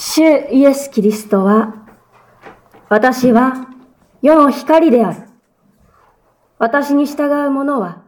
[0.00, 1.74] 主イエス・キリストは、
[2.88, 3.66] 私は
[4.22, 5.28] 世の光である。
[6.56, 8.04] 私に従う者は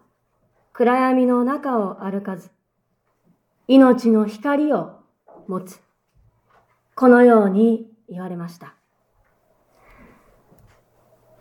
[0.73, 2.53] 暗闇の中を歩かず、
[3.67, 5.01] 命の光を
[5.49, 5.81] 持つ。
[6.95, 8.77] このように言われました。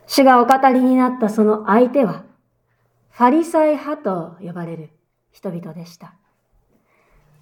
[0.08, 2.24] 主がお語りになったその相手は、
[3.12, 4.90] ファリサイ派と呼ばれる
[5.32, 6.16] 人々でした。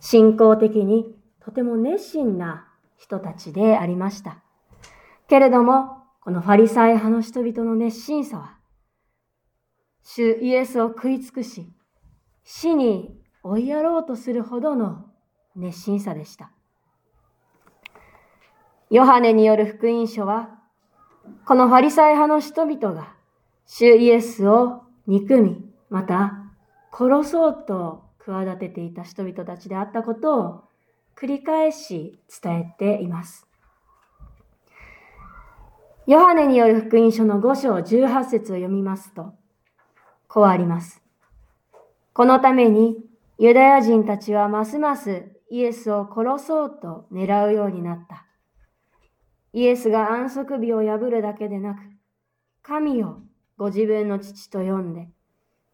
[0.01, 2.66] 信仰的にとても熱心な
[2.97, 4.43] 人たちでありました。
[5.27, 8.57] けれども、このファリサイ派の人々の熱心さは、
[10.03, 11.71] 主イエスを食い尽くし、
[12.43, 15.05] 死に追いやろうとするほどの
[15.55, 16.51] 熱心さでした。
[18.89, 20.49] ヨハネによる福音書は、
[21.45, 23.15] このファリサイ派の人々が、
[23.65, 26.47] 主イエスを憎み、また
[26.91, 30.66] 殺そうと企てていた人々たちであったことを
[31.19, 33.47] 繰り返し伝えています。
[36.05, 39.33] ヨハネによる福音書の5章18節を読みますと、
[40.27, 41.01] こうあります。
[42.13, 42.97] このために
[43.39, 48.27] ユダヤ人たちはますますイエスを殺そうと狙うようになった。
[49.53, 51.79] イエスが安息日を破るだけでなく、
[52.61, 53.21] 神を
[53.57, 55.09] ご自分の父と呼んで、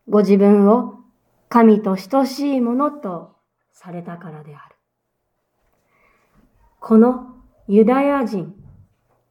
[0.08, 0.96] ご自分を
[1.50, 3.36] 神と等しいものと
[3.74, 4.73] されたからである。
[6.86, 7.28] この
[7.70, 8.54] ユダヤ人、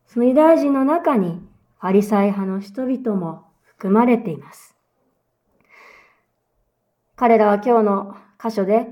[0.06, 1.42] そのユダヤ人の中に
[1.80, 4.74] ファリサイ派の人々も含まれています。
[7.14, 8.86] 彼らは今日の箇所で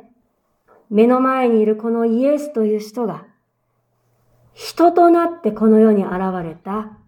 [0.90, 3.24] 目の前にいるこのイエスという人が
[4.52, 6.98] 人となってこの世に現れた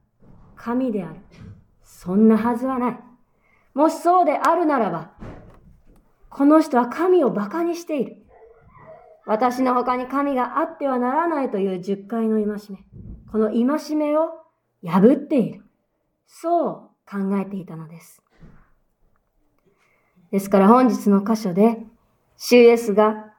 [0.56, 1.16] 神である。
[1.84, 2.98] そんなはずはない。
[3.74, 5.10] もしそうであるならば、
[6.30, 8.21] この人は神を馬鹿にしている。
[9.24, 12.78] 私の他に神があってはならないという十回の戒め。
[13.30, 14.30] この戒めを
[14.84, 15.64] 破っている。
[16.26, 16.72] そう
[17.08, 18.22] 考えていたのです。
[20.30, 21.78] ですから本日の箇所で、
[22.36, 23.32] 主イエスが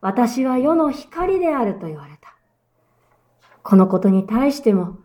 [0.00, 2.34] 私は世の光であると言われた。
[3.62, 4.98] このことに対しても、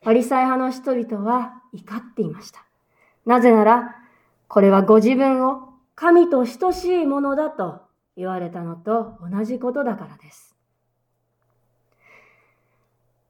[0.00, 2.66] パリサイ派の人々は怒っていました。
[3.24, 3.96] なぜなら、
[4.48, 7.87] これはご自分を神と等しいものだと
[8.18, 10.56] 言われたのと同じことだからです。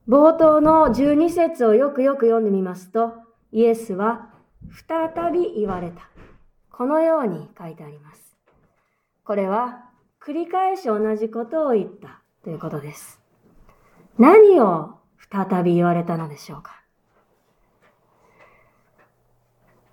[0.08, 3.12] 冒頭の12節をよくよく読んでみますと、
[3.52, 4.30] イエスは
[4.88, 6.08] 再び言われた。
[6.72, 8.34] このように書いてあります。
[9.24, 9.84] これは
[10.24, 13.20] 繰り返し同じことを言ったということです。
[14.18, 14.94] 何を
[15.30, 16.82] 再び言われたのでしょうか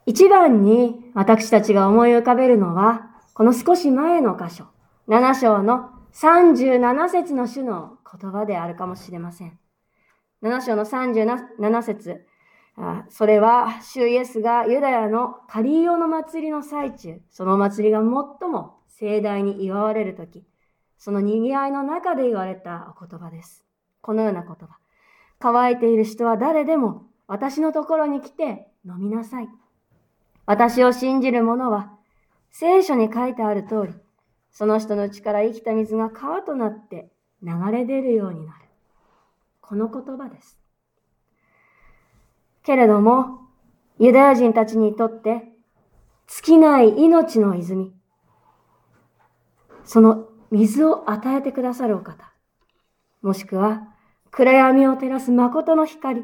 [0.06, 4.68] 一番に私たちが思い浮かべるのは、この少し前の箇所、
[5.08, 9.60] 7章の37節の種の言葉であるかもしれません。
[10.42, 12.26] 7章の37節
[13.10, 20.44] それは、主イエスがユダヤのカリーオの祭りの最中、その祭りが最も盛大に祝われるとき、
[20.98, 23.64] その賑わいの中で言われたお言葉です。
[24.02, 24.80] このような言葉。
[25.40, 29.50] 乾いている人は誰でも私のところに来て飲みなさい。
[30.46, 31.94] 私を信じる者は、
[32.52, 33.94] 聖書に書いてある通り、
[34.56, 37.12] その人の内から生きた水が川となって
[37.44, 38.60] 流れ出るようになる。
[39.60, 40.58] この言葉です。
[42.64, 43.42] けれども、
[44.00, 45.44] ユダヤ人たちにとって、
[46.28, 47.94] 尽きない命の泉、
[49.84, 52.32] その水を与えてくださるお方、
[53.22, 53.90] もしくは
[54.32, 56.24] 暗闇を照らす誠の光、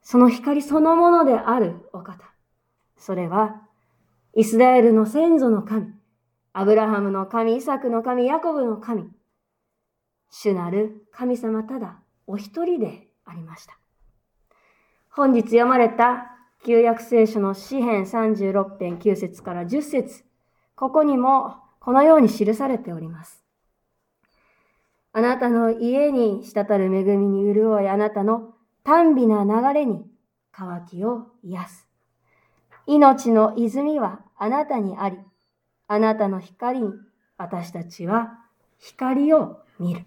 [0.00, 2.24] その光そのものであるお方、
[2.96, 3.60] それは、
[4.34, 5.92] イスラエルの先祖の神、
[6.56, 9.10] アブラハムの神、イサクの神、ヤコブの神、
[10.30, 11.98] 主なる神様ただ
[12.28, 13.76] お一人でありました。
[15.10, 16.30] 本日読まれた
[16.64, 20.22] 旧約聖書の詩編36編9節から10節
[20.76, 23.44] ここにもこのように記されております。
[25.12, 28.54] あなたの家に滴る恵みに潤い、あなたの
[28.84, 30.06] 短美な流れに
[30.52, 31.88] 渇きを癒す。
[32.86, 35.18] 命の泉はあなたにあり、
[35.86, 36.92] あなたの光に
[37.36, 38.38] 私たちは
[38.78, 40.04] 光を見る。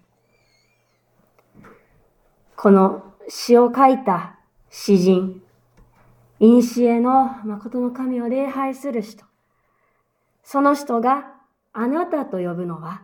[2.55, 4.39] この詩を書いた
[4.69, 5.41] 詩人、
[6.39, 9.25] 古の誠の神を礼拝する人、
[10.43, 11.33] その人が
[11.73, 13.03] あなたと呼ぶのは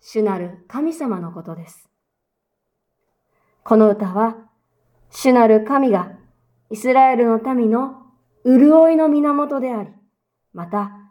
[0.00, 1.88] 主なる神様のことです。
[3.64, 4.36] この歌は
[5.10, 6.12] 主なる神が
[6.70, 8.02] イスラエルの民の
[8.44, 9.90] 潤いの源であり、
[10.52, 11.03] また、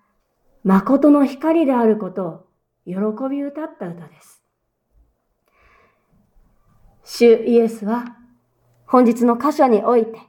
[0.64, 2.48] 誠の光であることを
[2.86, 2.94] 喜
[3.30, 4.42] び歌った歌です。
[7.04, 8.18] 主イエスは
[8.86, 10.20] 本日の箇所において、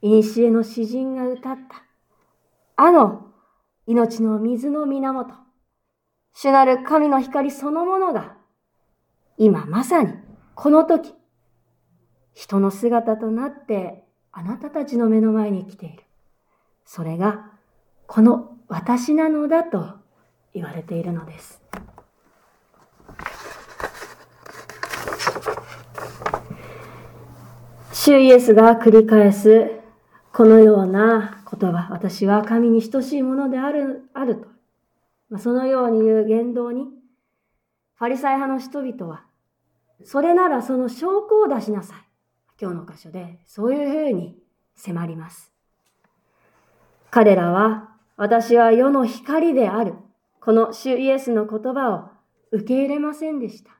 [0.00, 1.84] 古の詩人が歌った、
[2.76, 3.26] あの
[3.86, 5.34] 命の水の源、
[6.32, 8.36] 主なる神の光そのものが、
[9.36, 10.14] 今まさに
[10.54, 11.12] この時、
[12.32, 16.04] 人の姿となってあなたたちの目の前に来ている。
[16.84, 17.50] それが
[18.06, 19.94] この私なのだと
[20.54, 21.60] 言われているのです。
[27.92, 29.78] 主イエスが繰り返す
[30.32, 34.36] このような言葉、私は神に等しいものである、ある
[35.30, 35.38] と。
[35.38, 36.84] そのように言う言動に、
[37.96, 39.24] ファリサイ派の人々は、
[40.04, 41.98] それならその証拠を出しなさい。
[42.60, 44.38] 今日の箇所で、そういうふうに
[44.76, 45.52] 迫ります。
[47.10, 49.94] 彼らは、私は世の光である。
[50.40, 52.10] この主イエスの言葉を
[52.50, 53.70] 受け入れませんでした。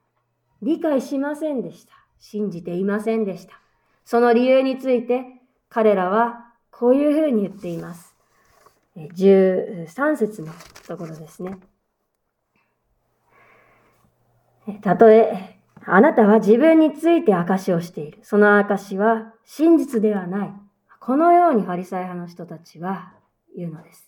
[0.62, 1.92] 理解しませんでした。
[2.20, 3.60] 信じていませんでした。
[4.04, 5.24] その理由について
[5.68, 8.14] 彼らはこういうふうに言っています。
[8.96, 10.52] 13節の
[10.86, 11.58] ところですね。
[14.82, 18.20] たとえ、あなたは自分について証をしている。
[18.22, 20.52] その証は真実ではない。
[21.00, 23.14] このようにファリサイ派の人たちは
[23.56, 24.07] 言うのです。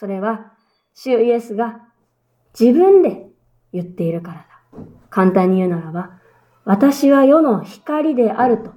[0.00, 0.54] それは、
[0.94, 1.82] 主イエスが
[2.58, 3.26] 自分で
[3.70, 4.84] 言っているからだ。
[5.10, 6.12] 簡単に言うならば、
[6.64, 8.72] 私は世の光であると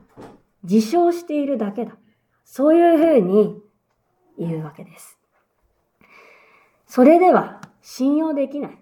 [0.63, 1.93] 自称しているだけだ。
[2.43, 3.55] そういうふうに
[4.37, 5.17] 言うわけです。
[6.87, 8.77] それでは信用できない。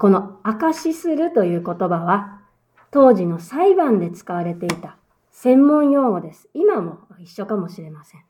[0.00, 2.40] この証しするという言葉は、
[2.90, 4.96] 当時の裁判で使われていた
[5.30, 6.48] 専門用語です。
[6.54, 8.24] 今も一緒かもしれません。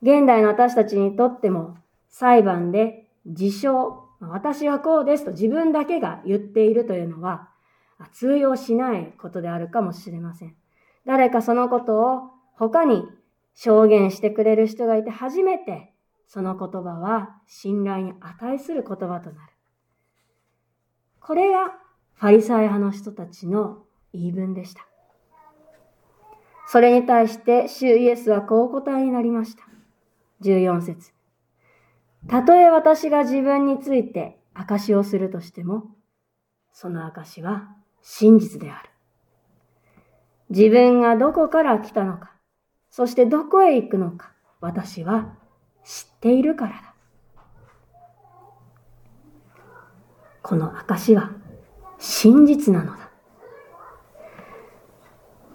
[0.00, 1.81] 現代の私たちにとっても
[2.12, 7.48] 裁判で自称、私はこうですと自分だけが言っているというのは
[8.12, 10.54] 通用しないことであるかもしれません。
[11.04, 13.02] 誰かそのことを他に
[13.54, 15.92] 証言してくれる人がいて初めて
[16.28, 19.52] その言葉は信頼に値する言葉となる。
[21.18, 21.78] これが
[22.14, 23.78] ファリサイ派の人たちの
[24.12, 24.86] 言い分でした。
[26.66, 29.64] それに対して主イエスはこう答えになりました。
[30.42, 31.11] 14節
[32.28, 35.84] たとえ私が自分について証をするとしても、
[36.72, 37.68] その証は
[38.02, 38.90] 真実である。
[40.50, 42.32] 自分がどこから来たのか、
[42.90, 45.34] そしてどこへ行くのか、私は
[45.84, 46.94] 知っているからだ。
[50.42, 51.32] この証は
[51.98, 53.10] 真実なのだ。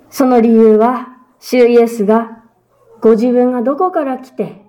[0.10, 1.10] その理由は、
[1.40, 2.44] 主イエスが
[3.02, 4.66] ご自分がどこから来て、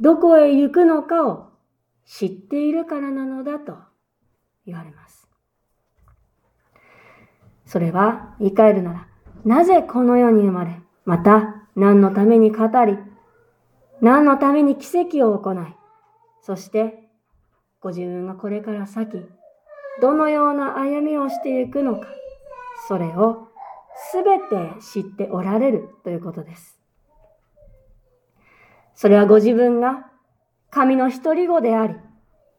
[0.00, 1.50] どこへ行くのかを
[2.06, 3.76] 知っているからなのだと
[4.66, 5.28] 言われます。
[7.66, 9.08] それは言い換えるなら、
[9.44, 12.98] なぜこの世に生まれ、また何のために語り、
[14.00, 15.56] 何のために奇跡を行い、
[16.42, 17.10] そして
[17.80, 19.24] ご自分がこれから先、
[20.00, 22.06] どのような歩みをしていくのか、
[22.88, 23.48] それを
[24.12, 26.79] すべて知っておられるということです。
[29.00, 30.10] それはご自分が
[30.68, 31.94] 神の一人子であり、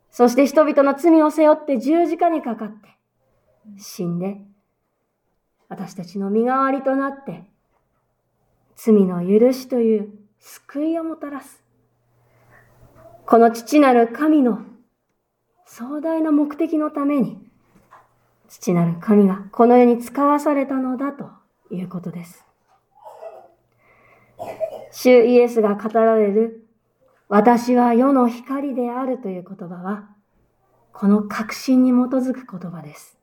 [0.10, 2.90] そして人々の罪を背負って十字架にかかって、
[3.78, 4.42] 死んで、
[5.70, 7.44] 私たちの身代わりとなって、
[8.76, 11.64] 罪の許しという救いをもたらす。
[13.28, 14.64] この父なる神の
[15.68, 17.38] 壮大な目的のために、
[18.50, 21.30] 父なる神がこの世に使わされたのだと
[21.70, 22.44] いうことです。
[24.92, 26.62] 主イエスが語られる
[27.32, 30.10] 私は世の光であるという言葉は、
[30.92, 33.18] この確信に基づく言葉です。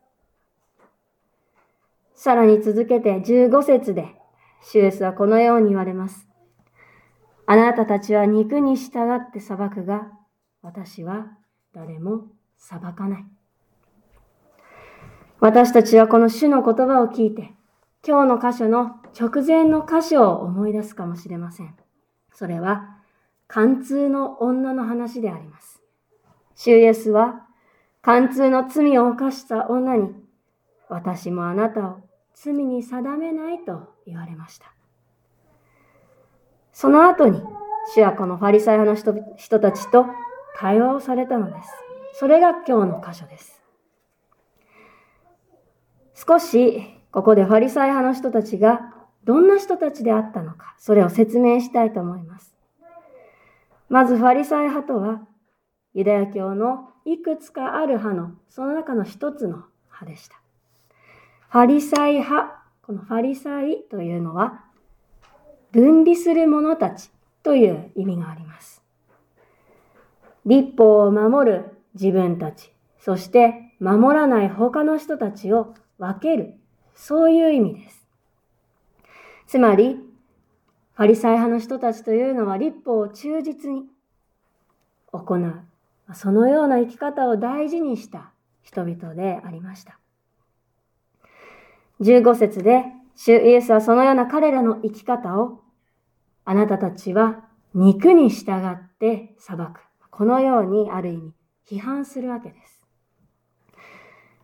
[2.14, 4.14] さらに続けて15節で、
[4.62, 6.26] シュエスはこのように言われます。
[7.44, 10.10] あなたたちは肉に従って裁くが、
[10.62, 11.26] 私は
[11.74, 13.26] 誰も裁かない。
[15.38, 17.52] 私たちはこの主の言葉を聞いて、
[18.06, 21.74] 今日の箇所の直前の箇所を思い出すかもしれません。
[22.32, 22.98] それは、
[23.48, 25.82] 貫通の女の話であります。
[26.54, 27.46] 主イエスは、
[28.00, 30.14] 貫通の罪を犯した女に、
[30.88, 31.96] 私もあなたを
[32.34, 34.72] 罪に定めないと言われました。
[36.72, 37.42] その後に、
[37.92, 40.06] 主はこのファリサイ派の人人たちと
[40.56, 41.70] 対話をされたのです。
[42.12, 43.60] それが今日の箇所です。
[46.14, 48.94] 少し、ここでファリサイ派の人たちが
[49.28, 52.56] どんな人たちであったのか、それを説明したいと思います。
[53.90, 55.20] まず、ファリサイ派とは、
[55.92, 60.40] ユダヤ教のいくつかある派の、その中の一つの派でした。
[61.50, 64.64] ファリサイ派このファリサイというのは、
[65.72, 67.10] 分離する者たち
[67.42, 68.82] という意味があります。
[70.46, 76.54] 立法を守る自分たち、そして守らない他の人たちを分ける、
[76.94, 77.97] そういう意味です。
[79.48, 79.94] つまり、
[80.94, 83.84] ファリサイ派の人たちというのは立法を忠実に
[85.10, 85.54] 行う。
[86.14, 89.98] そのような生き方を大事にした人々でありました。
[92.02, 92.84] 15節で、
[93.16, 95.62] 主イエスはそのような彼らの生き方を、
[96.44, 99.80] あなたたちは肉に従って裁く。
[100.10, 101.32] このようにある意味
[101.66, 102.86] 批判するわけです。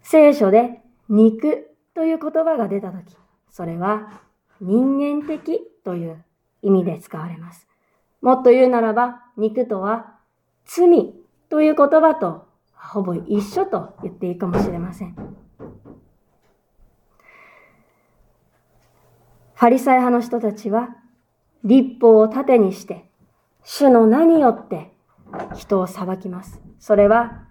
[0.01, 0.81] 聖書で
[1.11, 3.15] 肉という言葉が出たとき、
[3.51, 4.24] それは
[4.61, 6.25] 人間的という
[6.63, 7.67] 意味で使われます。
[8.23, 10.15] もっと言うならば、肉とは
[10.65, 11.15] 罪
[11.49, 15.15] という言葉とほぼ一緒と言っていいかもしれません。
[19.55, 20.97] ファリサイ派の人たちは、
[21.65, 23.09] 立法を盾にして、
[23.63, 24.93] 主の名によって
[25.55, 26.61] 人を裁きます。
[26.79, 27.45] それは、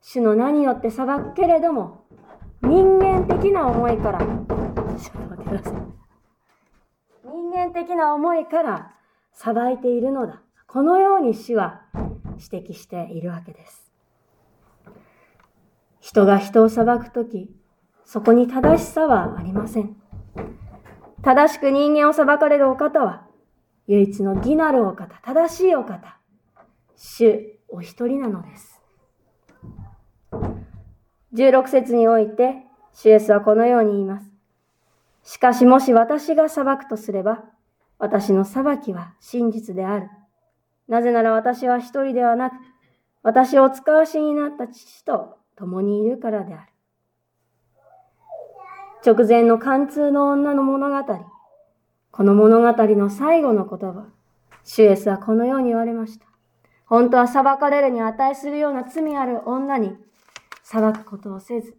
[0.00, 2.04] 主の名によって裁くけれども、
[2.62, 4.20] 人間的な思いから、
[4.96, 5.72] ちょっと待ってください。
[7.24, 8.94] 人間的な思いから
[9.32, 10.42] 裁いているのだ。
[10.66, 11.82] このように主は
[12.38, 13.92] 指摘しているわけです。
[16.00, 17.50] 人が人を裁くとき、
[18.04, 19.96] そこに正しさはありません。
[21.22, 23.26] 正しく人間を裁かれるお方は、
[23.86, 26.18] 唯一の義なるお方、正しいお方、
[26.96, 28.82] 主お一人なのです。
[31.34, 34.33] 16節において、主イエスはこのように言います。
[35.24, 37.44] しかしもし私が裁くとすれば、
[37.98, 40.10] 私の裁きは真実である。
[40.86, 42.54] なぜなら私は一人ではなく、
[43.22, 46.72] 私を使わしになった父と共にいるからである。
[49.04, 51.24] 直前の貫通の女の物語。
[52.10, 54.06] この物語の最後の言葉。
[54.62, 56.26] シュエスはこのように言われました。
[56.86, 59.96] 本当は裁かれるに値するような罪ある女に
[60.62, 61.76] 裁くことをせず、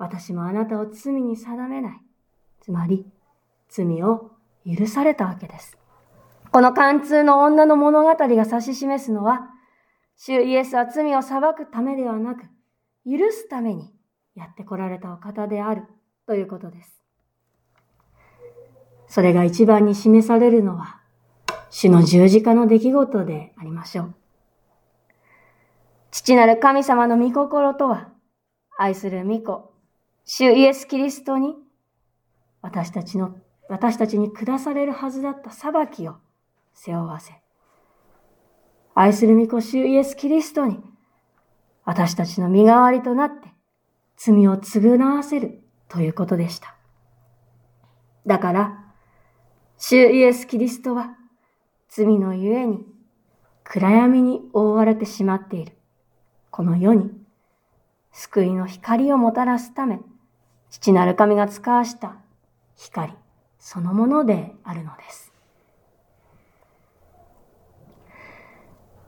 [0.00, 2.00] 私もあなたを罪に定めない。
[2.62, 3.06] つまり、
[3.68, 4.30] 罪を
[4.66, 5.76] 許されたわけです。
[6.50, 9.50] この貫通の女の物語が指し示すのは、
[10.16, 12.44] 主イエスは罪を裁くためではなく、
[13.04, 13.92] 許すために
[14.34, 15.82] やってこられたお方である
[16.26, 17.04] ということです。
[19.06, 20.98] それが一番に示されるのは、
[21.68, 24.14] 主の十字架の出来事でありましょう。
[26.10, 28.08] 父なる神様の御心とは、
[28.78, 29.69] 愛する御子、
[30.24, 31.54] 主イエス・キリストに、
[32.62, 33.36] 私たちの、
[33.68, 36.16] 私たちに下されるはずだった裁きを
[36.74, 37.40] 背負わせ、
[38.94, 40.80] 愛する御子主イエス・キリストに、
[41.84, 43.48] 私たちの身代わりとなって、
[44.16, 46.76] 罪を償わせるということでした。
[48.26, 48.84] だから、
[49.78, 51.16] 主イエス・キリストは、
[51.88, 52.84] 罪のゆえに、
[53.64, 55.72] 暗闇に覆われてしまっている。
[56.50, 57.10] この世に、
[58.12, 60.00] 救いの光をもたらすため、
[60.70, 62.16] 父なる神が使わした
[62.76, 63.12] 光
[63.58, 65.32] そのものであるのです。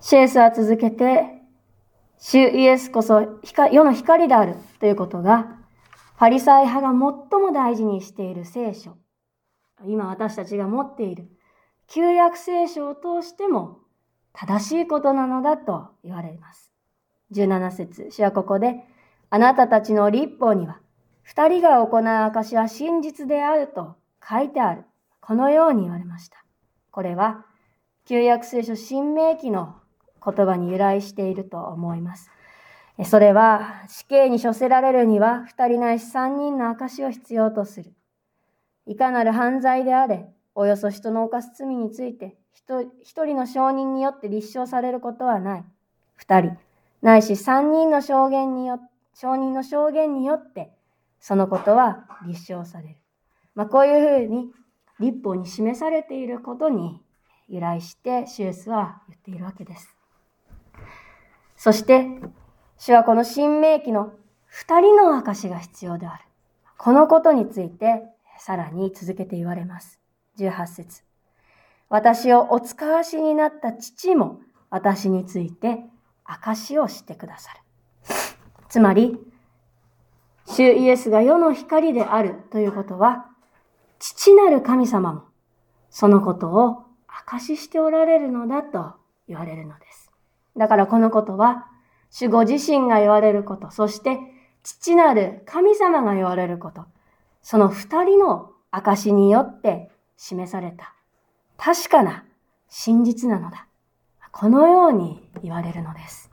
[0.00, 1.40] シェースは続けて、
[2.18, 3.40] 主イエスこそ
[3.72, 5.58] 世の光であるということが、
[6.18, 8.96] パリサイ派が最も大事にしている聖書。
[9.84, 11.28] 今私たちが持っている
[11.88, 13.80] 旧約聖書を通しても
[14.32, 16.72] 正しいことなのだと言われます。
[17.32, 18.84] 17節主はここで、
[19.30, 20.80] あなたたちの立法には、
[21.22, 23.96] 二人が行う証は真実であると
[24.28, 24.84] 書いてある。
[25.20, 26.44] このように言われました。
[26.90, 27.46] これは、
[28.04, 29.76] 旧約聖書新明記の
[30.24, 32.30] 言葉に由来していると思います。
[33.04, 37.92] それは死刑に処せられるには二人ないし三人の証を必要とする。
[38.86, 42.36] いかなる犯罪であれ、およそ人の犯す罪について
[43.02, 45.64] 一人の証人によって立証されることはない。
[46.16, 46.56] 二人、
[47.00, 48.80] ないし三人の証言によ
[49.14, 50.70] 証人の証言によって
[51.22, 52.96] そのことは立証される。
[53.54, 54.50] まあ、こういうふうに
[54.98, 57.00] 立法に示されていることに
[57.48, 59.96] 由来してシュースは言っているわけです。
[61.56, 62.08] そして、
[62.76, 64.12] 主はこの新明記の
[64.46, 66.24] 二人の証が必要である。
[66.76, 68.02] このことについて、
[68.40, 70.00] さらに続けて言われます。
[70.38, 71.04] 18節
[71.88, 75.84] 私をお使わしになった父も私について
[76.24, 77.60] 証をしてくださる。
[78.68, 79.31] つまり、
[80.46, 83.26] 主イエスが世の光であるということは、
[83.98, 85.22] 父なる神様も
[85.90, 88.94] そのことを証ししておられるのだと
[89.28, 90.10] 言われるのです。
[90.56, 91.66] だからこのことは、
[92.10, 94.18] 主ご自身が言われること、そして
[94.62, 96.84] 父なる神様が言われること、
[97.42, 100.94] その二人の証によって示された
[101.56, 102.24] 確かな
[102.68, 103.66] 真実なのだ。
[104.32, 106.30] このように言われるのです。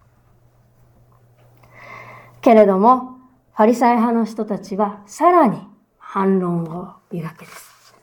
[2.41, 3.18] けれども、
[3.59, 5.57] ファリサイ派の人たちはさらに
[5.97, 7.93] 反論を言うわけです。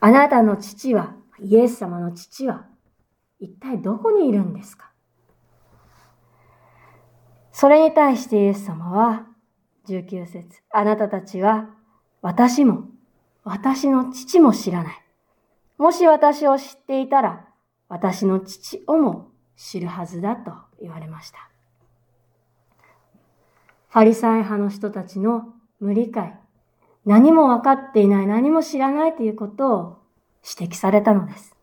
[0.00, 2.66] あなたの父は、イエス様の父は、
[3.38, 4.90] 一体どこにいるんですか？
[7.52, 9.26] それに対してイエス様は、
[9.86, 11.68] 19節あなたたちは、
[12.20, 12.86] 私も、
[13.44, 15.04] 私の父も知らない。
[15.78, 17.46] もし私を知っていたら、
[17.88, 21.47] 私の父をも知るはずだと言われました。
[23.88, 26.38] ファリサイ派の人たちの無理解、
[27.06, 29.98] 何も分かっていない、何も知らないということを
[30.60, 31.56] 指摘されたのです。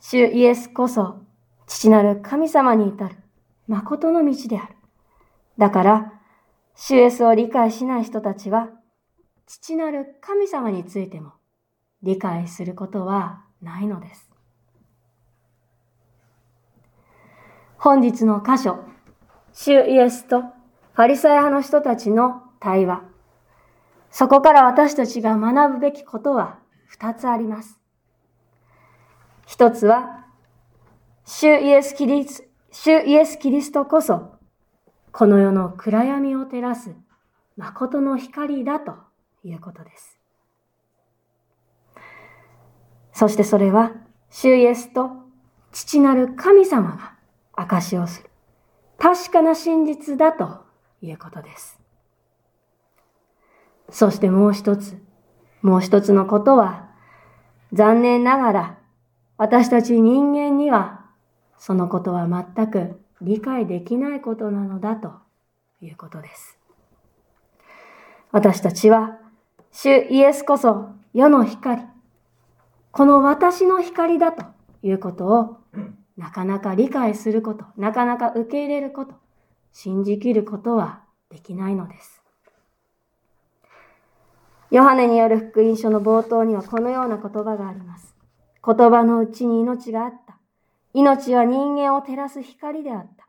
[0.00, 1.20] 主イエスこそ、
[1.66, 3.16] 父なる神様に至る、
[3.68, 4.74] 誠の道である。
[5.58, 6.12] だから、
[6.74, 8.70] 主イエスを理解しない人たちは、
[9.46, 11.32] 父なる神様についても
[12.02, 14.30] 理解することはないのです。
[17.76, 18.78] 本日の箇所、
[19.54, 23.02] 主イエスとファリサイ派の人たちの対話。
[24.10, 27.78] そこから私たちが学ぶべきことは二つあります。
[29.46, 30.26] 一つは、
[31.24, 34.34] 主イエスキリス、主イエスキリストこそ、
[35.12, 36.94] この世の暗闇を照らす
[37.56, 38.94] 誠の光だと
[39.44, 40.18] いうことです。
[43.12, 43.92] そしてそれは、
[44.30, 45.10] 主イエスと
[45.70, 47.14] 父なる神様が
[47.52, 48.33] 証しをする。
[48.98, 50.64] 確かな真実だと
[51.02, 51.78] いうことです。
[53.90, 55.02] そしてもう一つ、
[55.62, 56.88] もう一つのことは、
[57.72, 58.78] 残念ながら
[59.36, 61.04] 私たち人間には
[61.58, 65.12] そのことは全く理解できないことなのだと
[65.80, 66.58] いうことです。
[68.30, 69.18] 私たちは、
[69.72, 71.82] 主イエスこそ世の光、
[72.90, 74.44] この私の光だと
[74.82, 75.56] いうことを
[76.16, 79.14] なかなか理解すること、なかなか受け入れること、
[79.72, 82.22] 信じきることはできないのです。
[84.70, 88.14] ヨハネによる福音書の冒頭にはこのような言葉があります。
[88.64, 90.38] 言葉のうちに命があった。
[90.92, 93.26] 命は人間を照らす光であった。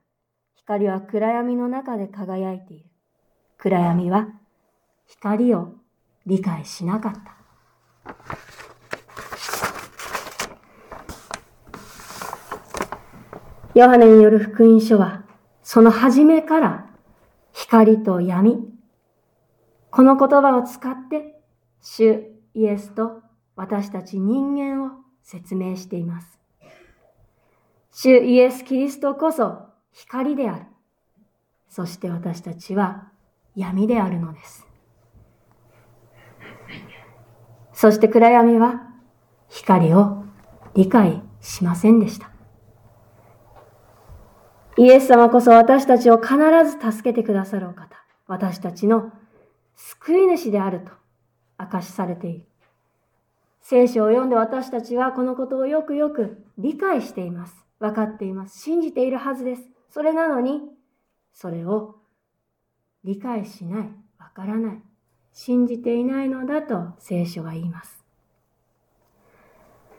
[0.56, 2.86] 光は暗闇の中で輝いている。
[3.58, 4.30] 暗闇は
[5.08, 5.74] 光を
[6.26, 8.16] 理解しなかった。
[13.76, 15.26] ヨハネによる福音書は、
[15.62, 16.90] その初めから
[17.52, 18.70] 光と闇、
[19.92, 21.42] この言葉を使って、
[21.82, 23.22] 主イエスと
[23.58, 24.92] 私たち人間を
[25.24, 26.40] 説明しています。
[27.92, 30.66] 主イエス・キリストこそ光である。
[31.68, 33.10] そして私たちは
[33.58, 34.66] 闇であるのです。
[37.74, 38.88] そして暗闇は
[39.50, 40.24] 光を
[40.76, 42.35] 理解しませんでした。
[44.78, 46.36] イエス様こそ私たちを必
[46.66, 47.96] ず助けてくださるお方。
[48.28, 49.12] 私たちの
[49.76, 50.92] 救い主であると
[51.60, 52.46] 明かしされている。
[53.62, 57.56] 聖書を読んで私たちはこのことをよくよく理解しています。
[57.80, 58.60] 分かっています。
[58.60, 59.64] 信じているはずです。
[59.90, 60.62] それなのに、
[61.34, 61.96] それを
[63.04, 64.82] 理解しない、わからない、
[65.32, 68.04] 信じていないのだと聖書は言います。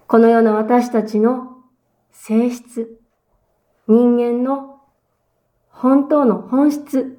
[0.07, 1.57] このような私たちの
[2.13, 3.01] 性質、
[3.89, 4.81] 人間の
[5.69, 7.19] 本当の本質、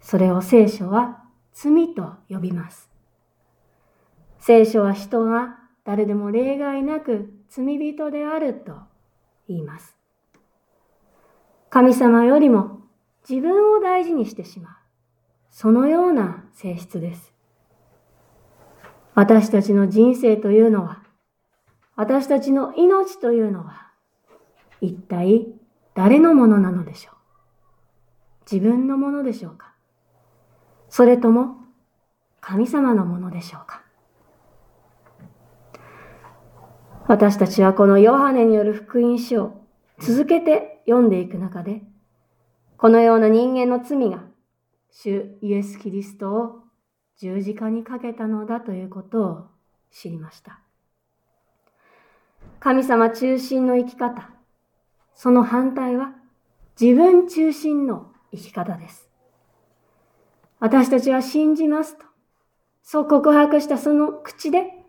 [0.00, 2.88] それを聖書は罪と呼びます。
[4.38, 8.78] 聖書は人が誰でも例外なく罪人であると
[9.48, 9.96] 言います。
[11.68, 12.80] 神様よりも
[13.28, 14.72] 自分を大事にしてしまう。
[15.50, 17.32] そのような性質です。
[19.14, 21.02] 私たちの人生というのは、
[21.94, 23.90] 私たちの命というのは、
[24.80, 25.46] 一体
[25.94, 27.14] 誰のものなのでしょう？
[28.50, 29.72] 自分のものでしょうか？
[30.88, 31.56] それとも
[32.40, 33.82] 神様のものでしょうか？
[37.08, 39.66] 私たちはこのヨハネによる福音書を
[39.98, 41.82] 続けて読んでいく中で、
[42.76, 44.20] このような人間の罪が
[44.90, 46.60] 主イエス・キリストを
[47.18, 49.46] 十字架にかけたのだということを
[49.90, 50.60] 知りました。
[52.60, 54.30] 神様中心の生き方、
[55.14, 56.12] その反対は
[56.80, 59.08] 自分中心の生き方です。
[60.58, 62.04] 私たちは信じますと、
[62.82, 64.84] そう告白したその口で、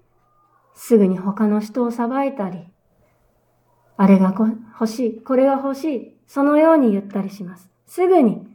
[0.76, 2.68] すぐに他の人を裁いたり、
[3.98, 7.70] あれが欲しい、これが欲しい、そのように言ったりします。
[7.86, 8.48] すぐに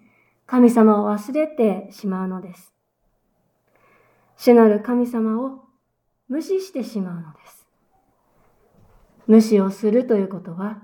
[0.47, 2.73] 神様を忘れてしまうのです。
[4.37, 5.65] 主なる神様を
[6.29, 7.67] 無視してしまうのです。
[9.27, 10.83] 無視をするということは、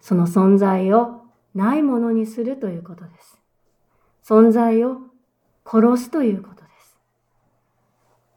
[0.00, 1.22] その存在を
[1.54, 3.40] ないものにするということです。
[4.24, 4.98] 存在を
[5.64, 6.98] 殺すということです。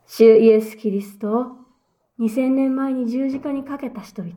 [0.07, 1.45] 主イエス・キリストを
[2.19, 4.35] 2000年前に十字架にかけた人々、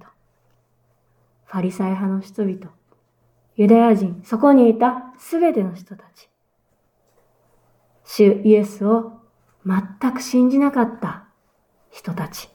[1.45, 2.73] ファリサイ派の人々、
[3.57, 6.29] ユダヤ人、そこにいたすべての人たち、
[8.05, 9.21] 主イエスを
[9.65, 11.25] 全く信じなかった
[11.91, 12.49] 人たち、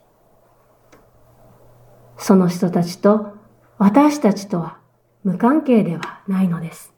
[2.17, 3.40] その人たちと
[3.81, 4.77] 私たちとは
[5.23, 6.93] 無関係ではないのです。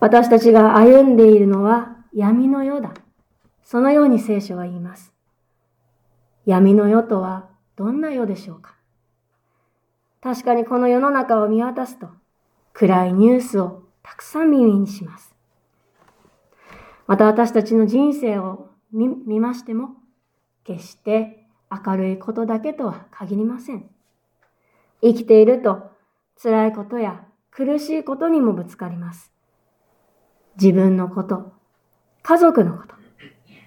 [0.00, 2.94] 私たちが歩んでいるのは闇の世だ。
[3.64, 5.12] そのように聖書は言います。
[6.46, 8.76] 闇の世とはどんな世でしょうか
[10.22, 12.08] 確かにこの世の中を見渡すと
[12.72, 15.34] 暗いニュースをたくさん耳にします。
[17.06, 19.90] また私たちの人生を見ましても
[20.64, 23.88] 決して明るいことだけとは限りません。
[25.02, 25.90] 生きていると
[26.42, 29.32] 辛いことや苦しいことにもぶつかります。
[30.60, 31.52] 自分のこと、
[32.22, 32.94] 家族のこと、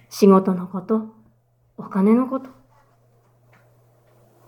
[0.08, 1.14] 仕事のこと、
[1.76, 2.50] お金のこと。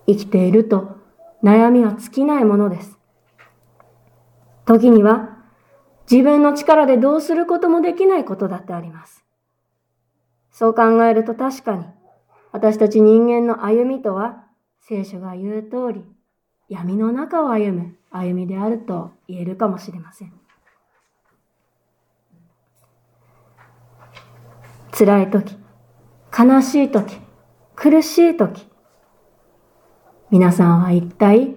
[0.06, 0.96] 生きていると
[1.42, 2.98] 悩みは尽きないものです。
[4.64, 5.38] 時には
[6.10, 9.24] 自分の力でどうすることもできないことだってあります。
[10.50, 11.86] そう考えると確かに
[12.52, 14.44] 私たち人間の歩みとは
[14.80, 16.04] 聖書が言う通り
[16.68, 20.32] 闇の中を歩む歩みであると言えるかもしれません。
[24.96, 25.56] 辛い時、
[26.38, 27.16] 悲しい時、
[27.74, 28.68] 苦しい時、
[30.30, 31.56] 皆さんは一体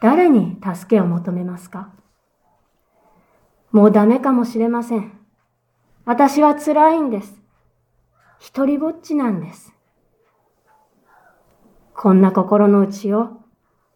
[0.00, 1.90] 誰に助けを求めますか？
[3.72, 5.18] もうダメかもしれません。
[6.04, 7.40] 私は辛いんです。
[8.38, 9.72] 一人ぼっちなんです。
[12.00, 13.40] こんな心の内を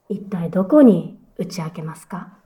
[0.09, 2.37] 一体どこに打ち明けますか？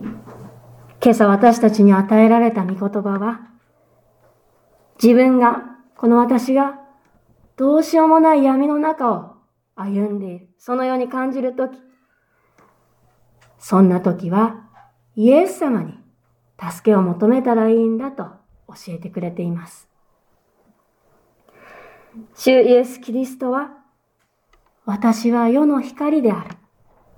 [0.00, 3.40] 今朝私たちに与えられた御言葉は、
[5.02, 5.64] 自分が、
[5.96, 6.78] この私が、
[7.56, 9.32] どうしようもない闇の中を
[9.74, 10.48] 歩んでいる。
[10.56, 11.76] そのように感じるとき、
[13.58, 14.68] そんなときは、
[15.16, 15.98] イエス様に
[16.60, 18.22] 助けを求めたらいいんだと
[18.68, 19.88] 教えてくれています。
[22.34, 23.70] 主イエス・キリストは、
[24.84, 26.56] 私は世の光である。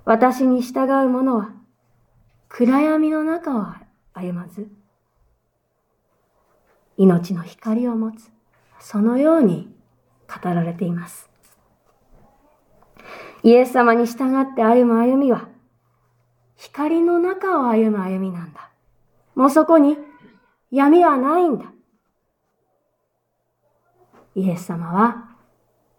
[0.05, 1.49] 私に従う者は
[2.47, 3.65] 暗闇の中を
[4.13, 4.69] 歩まず、
[6.95, 8.31] 命の光を持つ、
[8.79, 9.69] そのように
[10.27, 11.29] 語られています。
[13.43, 15.49] イエス様に従って歩む歩みは、
[16.55, 18.71] 光の中を歩む歩みなんだ。
[19.35, 19.97] もうそこに
[20.71, 21.65] 闇はないんだ。
[24.37, 25.35] イエス様は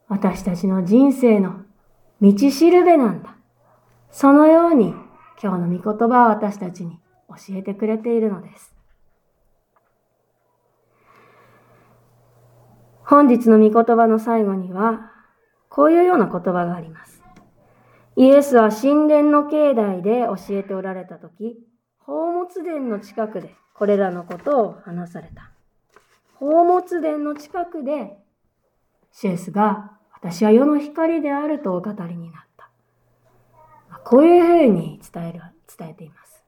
[0.06, 1.62] 私たちの人生の
[2.22, 3.34] 道しるべなんだ。
[4.12, 4.94] そのように
[5.42, 8.72] 今日の御言葉を私たちに教えてくれているのです。
[13.02, 15.10] 本日の御言葉の最後には、
[15.68, 17.20] こういうような言葉があります。
[18.14, 21.58] イエスは神殿の境内で教えておられたとき、
[22.06, 25.50] 宝物殿の近くでこれらのことを話された。
[26.38, 28.16] 宝物殿の近くで、
[29.12, 32.70] シエスが私は世の光であるとお語りになった。
[34.04, 35.42] こういうふうに伝える、
[35.78, 36.42] 伝えています。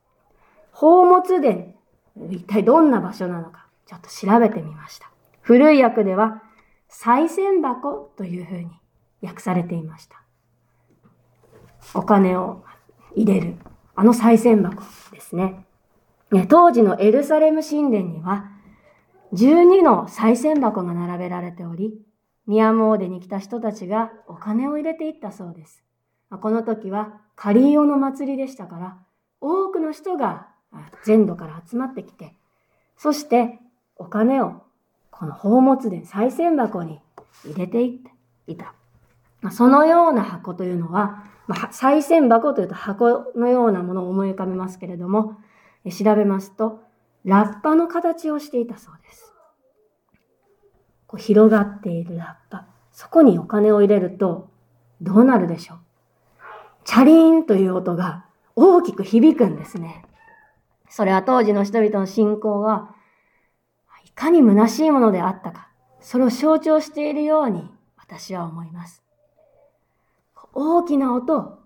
[0.72, 1.74] 宝物殿、
[2.30, 5.10] 一体どんな場所なのか、ちょっと調べてみました。
[5.42, 6.42] 古い訳では、
[6.88, 8.70] 再銭箱というふうに
[9.22, 10.22] 訳されていました。
[11.94, 12.64] お金を
[13.14, 13.56] 入れる、
[13.94, 15.64] あの再銭箱ですね。
[16.48, 18.46] 当時のエルサレム神殿には、
[19.32, 21.94] 12の再銭箱が並べられており、
[22.50, 25.84] 宮詣でに来た人たちがお金を入れていったそうです。
[26.30, 28.96] この時はカリオの祭りでしたから、
[29.40, 30.48] 多くの人が
[31.04, 32.34] 全土から集まってきて、
[32.96, 33.60] そして
[33.94, 34.64] お金を
[35.12, 36.98] この宝物殿、再銭箱に
[37.44, 38.10] 入れていって
[38.48, 38.74] いた。
[39.52, 45.36] そのような箱というのは、まあ、再銭箱というと箱のようなものを思い浮かべますけれども、
[45.88, 46.82] 調べますと、
[47.24, 49.29] ラッパの形をしていたそうです。
[51.10, 52.66] こう広がっているラッパ。
[52.92, 54.48] そこにお金を入れると、
[55.00, 55.78] どうなるでしょう
[56.84, 60.04] チャリーンという音が大きく響くんですね。
[60.88, 62.94] それは当時の人々の信仰が、
[64.06, 65.68] いかに虚しいものであったか、
[66.00, 69.02] それを象徴しているように私は思います。
[70.52, 71.58] 大きな音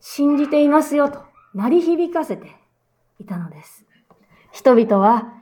[0.00, 1.22] 信じていますよと
[1.54, 2.56] 鳴り響かせて
[3.20, 3.84] いたのです。
[4.50, 5.37] 人々は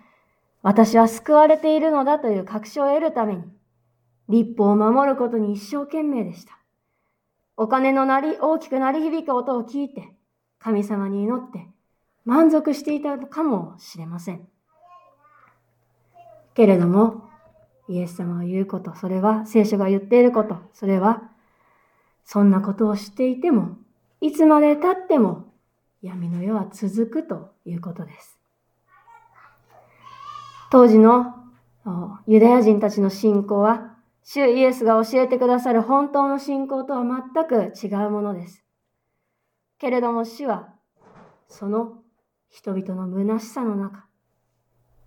[0.67, 3.45] 私は救われているのだという確証を得るために、
[4.29, 6.59] 立法を守ることに一生懸命でした。
[7.57, 10.09] お金の鳴り、大きく鳴り響く音を聞いて、
[10.59, 11.69] 神様に祈って
[12.25, 14.49] 満足していたかもしれません。
[16.55, 17.31] けれども、
[17.89, 21.31] イエス様が言うこと、それは聖書が言っていること、それは、
[22.25, 23.79] そんなことを知っていても、
[24.21, 25.45] いつまで経っても
[26.03, 28.36] 闇の世は続くということです。
[30.71, 31.35] 当時の
[32.27, 38.65] ユダヤ人たちの信仰は、主イエスが教えてくださる本当の信仰とは全く違うものです。
[39.79, 40.75] けれども主は、
[41.49, 41.99] その
[42.49, 44.07] 人々の虚しさの中、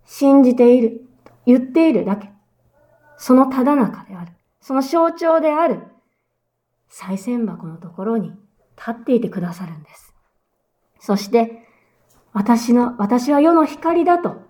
[0.06, 2.32] 信じている、と言っているだけ、
[3.18, 5.82] そのただ中である、その象徴である、
[6.88, 8.30] 再銭箱のところに
[8.78, 10.14] 立っていてくださるんです。
[11.02, 11.68] そして、
[12.32, 14.49] 私の、私は世の光だと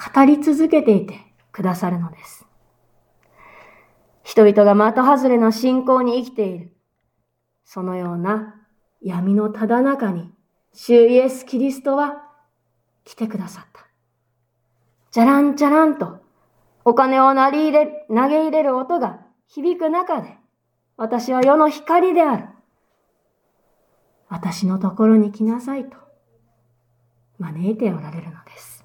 [0.00, 1.20] 語り続けていて
[1.52, 2.46] くださるのです。
[4.22, 6.72] 人々が的外れの信仰に生きている。
[7.64, 8.54] そのような
[9.02, 10.32] 闇のただ中に、
[10.72, 12.22] 主イエス・キリストは
[13.04, 13.86] 来てくださった。
[15.10, 16.20] じゃらんじゃらんと、
[16.84, 20.36] お金を投げ入れ、投げ入れる音が響く中で、
[20.96, 22.44] 私は世の光である。
[24.28, 25.96] 私のところに来なさいと、
[27.38, 28.79] 招いておられるのです。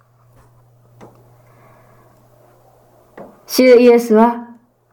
[3.58, 4.50] 主イエスは、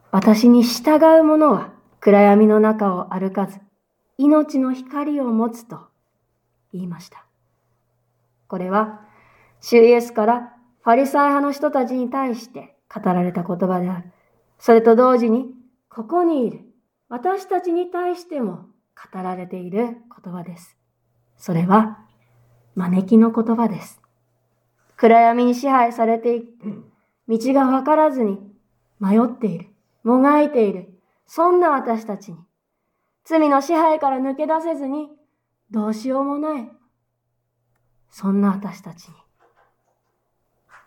[0.09, 3.59] 私に従う者は暗闇の中を歩かず、
[4.17, 5.81] 命の光を持つと
[6.71, 7.25] 言いました。
[8.47, 9.01] これは、
[9.59, 14.13] 主イエスからファリサイ派の人たちに対して語られた言葉である。
[14.59, 15.47] それと同時に、
[15.89, 16.61] ここにいる
[17.09, 18.67] 私たちに対しても
[19.11, 19.87] 語られている
[20.23, 20.77] 言葉です。
[21.35, 21.99] それは、
[22.75, 24.01] 招きの言葉です。
[24.95, 26.85] 暗闇に支配されていく、
[27.27, 28.52] 道がわからずに
[29.03, 29.67] 迷っている、
[30.05, 32.37] もがいている、そんな私たちに、
[33.25, 35.09] 罪の支配から抜け出せずに、
[35.71, 36.71] どうしようもない。
[38.09, 39.15] そんな私たちに、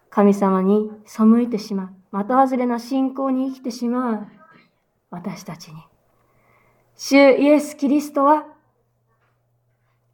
[0.09, 4.27] 神様に背いてしまう、的外れな信仰に生きてしまう。
[5.11, 5.75] 私たちに、
[6.97, 8.47] 主イエス・キリストは、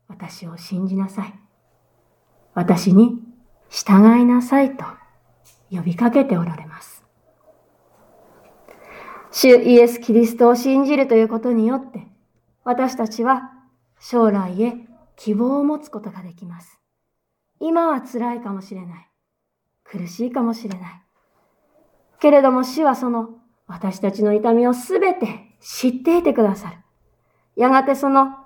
[0.09, 1.39] 私を信じなさい。
[2.55, 3.21] 私に
[3.71, 4.85] 従いなさいと
[5.71, 7.02] 呼びかけておられます。
[9.33, 12.07] 主イエス・キリストを信じるということによって、
[12.65, 13.51] 私たちは
[13.99, 14.75] 将来へ
[15.17, 16.79] 希望を持つことができます。
[17.59, 19.09] 今は辛いかもしれない。
[19.85, 21.03] 苦しいかもしれない。
[22.21, 23.31] けれども主はその
[23.67, 26.77] 私たちの痛みをすべて知っていてくださる。
[27.57, 28.37] やがてその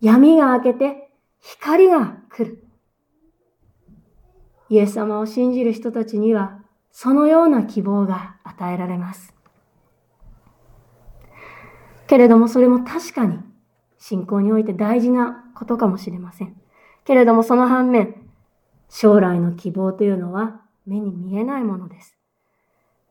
[0.00, 2.64] 闇が明けて光が来る。
[4.70, 9.34] イエス様を信じる人たちにはそのような希望が与えられます。
[12.10, 13.38] けれどもそれも確かに
[13.96, 16.60] 信仰において大事なことかもしれません。
[17.04, 18.16] けれどもその反面、
[18.88, 22.16] 将来の希望というのは目に見えないものです。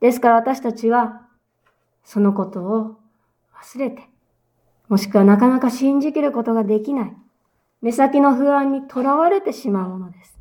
[0.01, 1.21] ですから私たちは
[2.03, 2.97] そのことを
[3.63, 4.01] 忘れて、
[4.89, 7.13] もしくはなかなか信じきることができない、
[7.81, 10.38] 目先の不安にとらわれてしまうものです。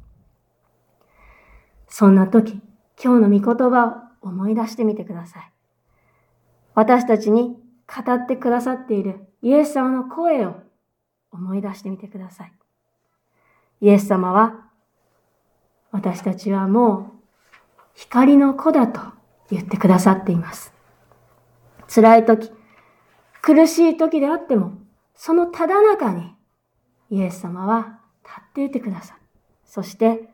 [1.86, 2.60] そんな時、
[3.00, 5.52] 今日の御言葉を思い出してみてください。
[6.74, 7.56] 私たちに
[7.88, 10.56] 語ってくださっているイエス様の声を
[11.32, 12.52] 思い出してみてください。
[13.80, 14.66] イエス様は、
[15.90, 17.18] 私たちはもう
[17.94, 19.00] 光の子だと
[19.50, 20.72] 言ってくださっています。
[21.92, 22.52] 辛い時、
[23.40, 24.72] 苦しい時であっても、
[25.14, 26.34] そのただ中に
[27.10, 29.20] イエス様は立っていてくださる。
[29.64, 30.28] そして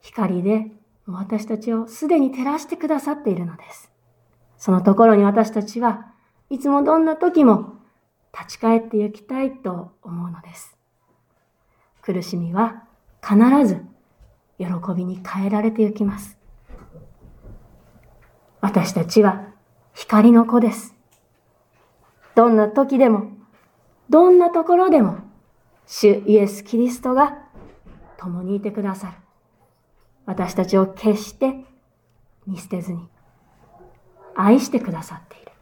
[0.00, 0.70] 光で
[1.06, 3.90] 私たちをすでに照らしてくださっているのです。
[4.56, 6.12] そのところに私たちは
[6.50, 7.74] いつもどんな時も
[8.32, 10.76] 立ち返って行きたいと思うのです。
[12.02, 12.84] 苦しみは
[13.22, 13.82] 必ず
[14.58, 16.38] 喜びに変えられて行きます。
[18.60, 19.46] 私たちは
[19.94, 20.94] 光の子です。
[22.34, 23.30] どんな時でも、
[24.10, 25.18] どんなところでも、
[25.86, 27.38] 主イエス・キリストが
[28.18, 29.14] 共にいてくださる。
[30.26, 31.64] 私たちを決して
[32.46, 33.08] 見捨てずに
[34.34, 35.52] 愛してくださっている。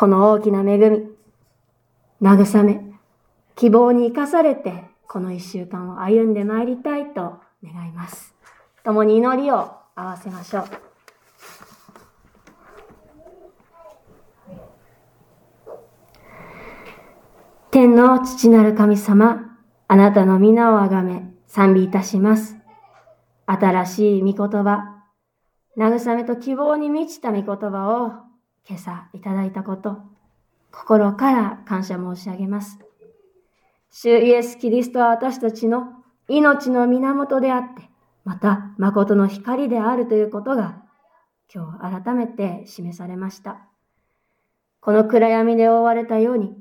[0.00, 1.10] この大きな恵み、
[2.22, 2.80] 慰め、
[3.54, 8.34] 希望に生かされて、この一週間を歩んでまいりたいと願います。
[8.82, 10.64] 共に祈りを合わせましょう。
[17.70, 22.56] 天の父なる神様、あなたの皆をあがめ、賛美いたします。
[23.44, 25.04] 新しい御言葉、
[25.76, 28.29] 慰めと希望に満ちた御言葉を
[28.68, 29.98] 今朝いただいたこと、
[30.72, 32.78] 心から感謝申し上げます。
[33.90, 35.88] 主イエス・キリストは私たちの
[36.28, 37.90] 命の源であって、
[38.24, 40.82] また誠の光であるということが
[41.52, 43.66] 今日改めて示されました。
[44.80, 46.56] この暗闇で覆われたように、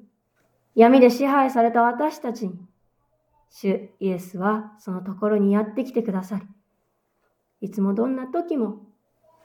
[0.76, 2.60] 闇で支配された私たちに、
[3.52, 6.48] 主イエスはそのところにやってきてくださり、
[7.62, 8.88] いつもどんな時も、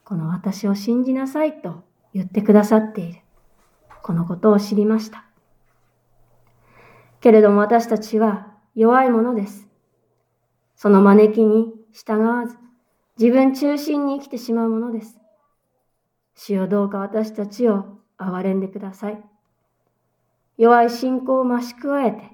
[0.04, 1.84] この私を信じなさいと
[2.14, 3.20] 言ってくださっている。
[4.02, 5.24] このことを知りました。
[7.20, 9.66] けれども私たちは弱いものです。
[10.76, 12.56] その招きに従わず、
[13.18, 15.18] 自分中心に生きてしまうものです。
[16.34, 19.22] 主よどうか私たちを憐れんでください。
[20.56, 22.30] 弱い信仰を増し加えて、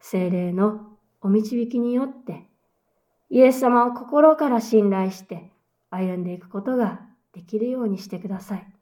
[0.00, 0.80] 精霊の
[1.20, 2.46] お導きによって、
[3.30, 5.50] イエス様を心から信頼して
[5.90, 7.00] 歩んでいくことが
[7.32, 8.73] できるようにしてください。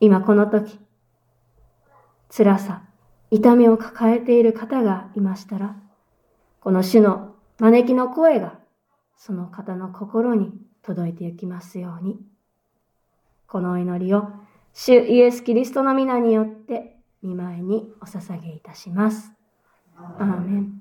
[0.00, 0.78] 今この時、
[2.30, 2.82] 辛さ、
[3.30, 5.76] 痛みを抱えている方がいましたら、
[6.60, 8.58] この主の招きの声が
[9.16, 12.20] その方の心に届いていきますように。
[13.46, 14.28] このお祈りを
[14.72, 19.32] 主イエス・キリストの皆によって見舞いにお捧げいたします。
[19.96, 20.77] アーメン